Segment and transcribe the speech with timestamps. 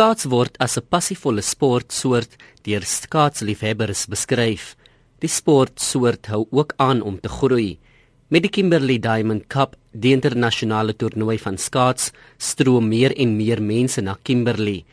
[0.00, 2.32] Skaats word as 'n passievolle sportsoort
[2.64, 4.64] deur skaatsliefhebbers beskryf.
[5.20, 7.78] Die sportsoort hou ook aan om te groei.
[8.30, 14.00] Met die Kimberley Diamond Cup, die internasionale toernooi van skaats, stroom meer en meer mense
[14.00, 14.86] na Kimberley.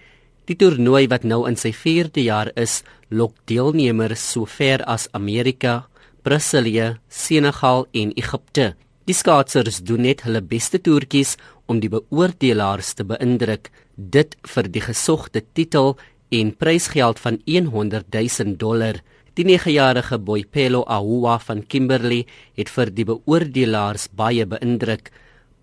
[0.46, 5.88] Die toernooi wat nou in sy 4de jaar is, lok deelnemers so ver as Amerika,
[6.24, 8.76] Brasilië, Senegal en Egipte.
[9.08, 11.38] Die skaatsers doen net hulle beste toertjies
[11.72, 15.94] om die beoordelaars te beïndruk, dit vir die gesogte titel
[16.36, 19.00] en prysgeld van 100 000 dollar.
[19.40, 22.26] Die 9-jarige Boypelo Ahua van Kimberley
[22.60, 25.14] het vir die beoordelaars baie beïndruk.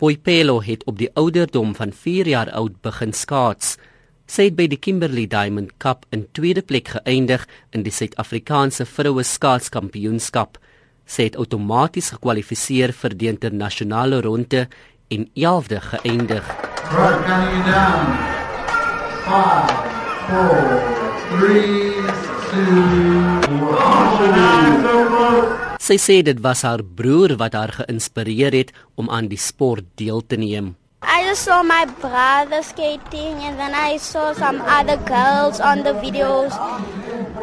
[0.01, 3.77] Boypelo het op die ouderdom van 4 jaar oud begin skaats.
[4.25, 7.45] Sy het by die Kimberley Diamond Cup in tweede plek geëindig
[7.77, 10.57] in die Suid-Afrikaanse vroue skaatskampioenskap.
[11.07, 14.67] Sy het outomaties gekwalifiseer vir die internasionale ronde
[15.13, 16.47] en 11de geëindig.
[25.85, 30.25] Sy sê dit was haar broer wat haar geïnspireer het om aan die sport deel
[30.27, 30.75] te neem.
[31.05, 35.93] I just saw my brother skating and then I saw some other girls on the
[35.93, 36.57] videos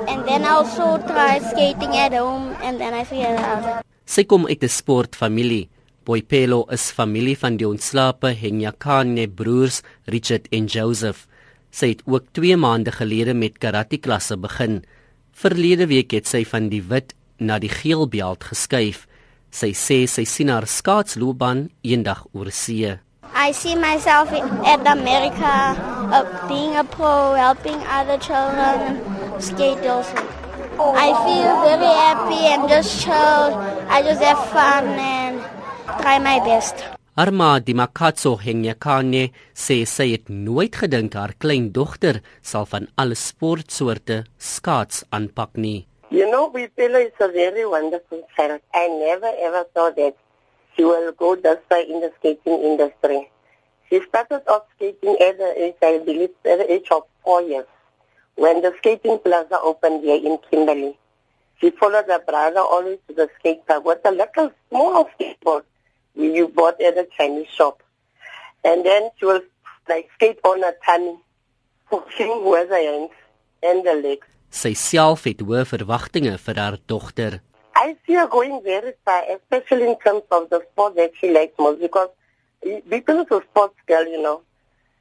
[0.09, 3.85] and then I also tried skating at home and then I figured out.
[4.05, 5.69] Sy kom uit 'n sportfamilie.
[6.03, 11.27] Boypelo is familie van die ontslape Henyakane broers Richard en Joseph.
[11.69, 14.83] Sy het ook 2 maande gelede met karate klasse begin.
[15.31, 19.07] Verlede week het sy van die wit na die geel beld geskuif.
[19.51, 22.97] Sy sê sy sien haar skaatsloopbaan eendag oor see.
[23.41, 25.73] I see myself in, at America
[26.13, 29.01] uh, being a pro, helping other children
[29.41, 30.13] skate also.
[30.77, 33.57] I feel very happy and just chill.
[33.89, 35.41] I just have fun and
[36.01, 36.85] try my best.
[37.17, 44.21] Arma di Makatso Henyakane sê sy het nooit gedink haar kleindogter sal van alle sportsoorte
[44.37, 45.87] skaats aanpak nie.
[46.13, 48.61] You know, we feel it's a very wonderful child.
[48.71, 50.13] I never ever thought that
[50.77, 53.30] she will go this far in the skating industry.
[53.91, 57.65] She started off skating at the age, I believe, at the age of four years
[58.35, 60.97] when the skating plaza opened here in Kimberley.
[61.59, 65.63] She followed her brother always to the skate park with a little small skateboard
[66.15, 67.83] you bought at a Chinese shop.
[68.63, 69.41] And then she will
[69.89, 71.17] like skate on a tummy,
[71.89, 73.11] pushing with her hands
[73.61, 74.27] and the legs.
[74.51, 77.41] Sy self het hoë verwagtinge vir haar dogter.
[77.75, 81.59] I see her going very far, especially in terms of the sport that she likes
[81.59, 82.09] most because
[82.61, 84.41] because a sports girl, you know.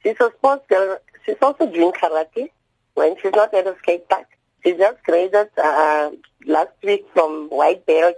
[0.03, 0.97] She's a sports girl.
[1.25, 2.49] She's also doing karate
[2.95, 4.25] when she's not at a skate park.
[4.63, 6.11] She just graded uh,
[6.45, 8.15] last week from white belt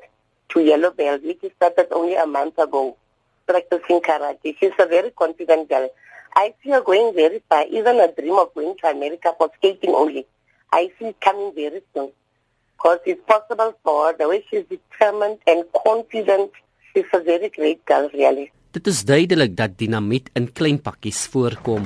[0.49, 2.95] to yellow belt, which started only a month ago,
[3.47, 4.55] practicing karate.
[4.59, 5.89] She's a very confident girl.
[6.35, 9.91] I see her going very far, even a dream of going to America for skating
[9.91, 10.25] only.
[10.71, 12.11] I see it coming very soon.
[12.75, 16.51] Because it's possible for her, the way she's determined and confident,
[16.93, 18.51] she's a very great girl, really.
[18.73, 21.83] Dit is duidelik dat dinamiet in klein pakkies voorkom.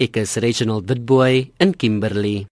[0.00, 2.46] Ek is Reginald Witboy in Kimberley.